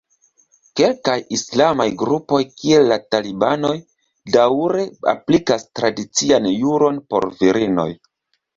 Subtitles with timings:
[0.79, 3.73] Kelkaj islamaj grupoj kiel la talibanoj
[4.37, 7.89] daŭre aplikas tradician juron por virinoj.